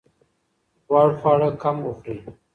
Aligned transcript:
غوړ 0.87 1.09
خواړه 1.19 1.49
کم 1.61 1.75
وخورئ. 1.85 2.17